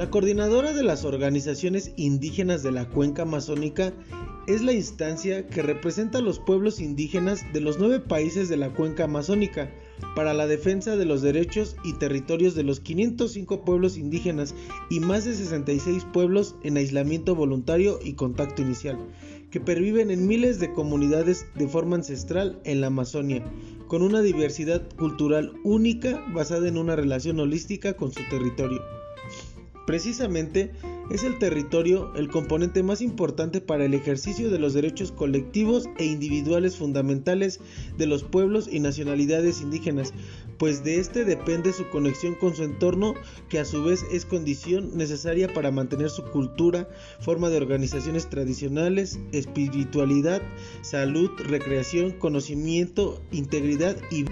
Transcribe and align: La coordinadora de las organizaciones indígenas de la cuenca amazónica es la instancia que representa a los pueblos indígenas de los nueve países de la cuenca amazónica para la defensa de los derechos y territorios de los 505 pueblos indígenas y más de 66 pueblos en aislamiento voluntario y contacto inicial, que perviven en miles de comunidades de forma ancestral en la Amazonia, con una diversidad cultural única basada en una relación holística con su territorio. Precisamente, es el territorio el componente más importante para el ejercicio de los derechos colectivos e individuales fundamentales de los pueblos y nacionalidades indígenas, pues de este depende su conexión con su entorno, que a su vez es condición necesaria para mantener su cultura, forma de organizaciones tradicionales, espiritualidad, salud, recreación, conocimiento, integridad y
La 0.00 0.08
coordinadora 0.08 0.72
de 0.72 0.82
las 0.82 1.04
organizaciones 1.04 1.92
indígenas 1.96 2.62
de 2.62 2.72
la 2.72 2.88
cuenca 2.88 3.24
amazónica 3.24 3.92
es 4.46 4.62
la 4.62 4.72
instancia 4.72 5.46
que 5.46 5.60
representa 5.60 6.16
a 6.16 6.22
los 6.22 6.38
pueblos 6.38 6.80
indígenas 6.80 7.44
de 7.52 7.60
los 7.60 7.78
nueve 7.78 8.00
países 8.00 8.48
de 8.48 8.56
la 8.56 8.72
cuenca 8.72 9.04
amazónica 9.04 9.70
para 10.16 10.32
la 10.32 10.46
defensa 10.46 10.96
de 10.96 11.04
los 11.04 11.20
derechos 11.20 11.76
y 11.84 11.92
territorios 11.98 12.54
de 12.54 12.62
los 12.62 12.80
505 12.80 13.62
pueblos 13.62 13.98
indígenas 13.98 14.54
y 14.88 15.00
más 15.00 15.26
de 15.26 15.34
66 15.34 16.06
pueblos 16.14 16.54
en 16.62 16.78
aislamiento 16.78 17.34
voluntario 17.34 17.98
y 18.02 18.14
contacto 18.14 18.62
inicial, 18.62 18.96
que 19.50 19.60
perviven 19.60 20.10
en 20.10 20.26
miles 20.26 20.58
de 20.60 20.72
comunidades 20.72 21.44
de 21.56 21.68
forma 21.68 21.96
ancestral 21.96 22.58
en 22.64 22.80
la 22.80 22.86
Amazonia, 22.86 23.44
con 23.86 24.00
una 24.00 24.22
diversidad 24.22 24.80
cultural 24.96 25.52
única 25.62 26.24
basada 26.32 26.68
en 26.68 26.78
una 26.78 26.96
relación 26.96 27.38
holística 27.38 27.92
con 27.92 28.10
su 28.10 28.22
territorio. 28.30 28.80
Precisamente, 29.90 30.70
es 31.10 31.24
el 31.24 31.40
territorio 31.40 32.14
el 32.14 32.28
componente 32.28 32.84
más 32.84 33.00
importante 33.00 33.60
para 33.60 33.86
el 33.86 33.92
ejercicio 33.92 34.48
de 34.48 34.60
los 34.60 34.72
derechos 34.72 35.10
colectivos 35.10 35.88
e 35.98 36.04
individuales 36.04 36.76
fundamentales 36.76 37.58
de 37.98 38.06
los 38.06 38.22
pueblos 38.22 38.68
y 38.70 38.78
nacionalidades 38.78 39.60
indígenas, 39.60 40.14
pues 40.58 40.84
de 40.84 41.00
este 41.00 41.24
depende 41.24 41.72
su 41.72 41.88
conexión 41.88 42.36
con 42.36 42.54
su 42.54 42.62
entorno, 42.62 43.14
que 43.48 43.58
a 43.58 43.64
su 43.64 43.82
vez 43.82 44.04
es 44.12 44.24
condición 44.24 44.96
necesaria 44.96 45.52
para 45.52 45.72
mantener 45.72 46.08
su 46.08 46.22
cultura, 46.22 46.88
forma 47.18 47.50
de 47.50 47.56
organizaciones 47.56 48.30
tradicionales, 48.30 49.18
espiritualidad, 49.32 50.40
salud, 50.82 51.32
recreación, 51.48 52.12
conocimiento, 52.12 53.20
integridad 53.32 53.96
y 54.12 54.24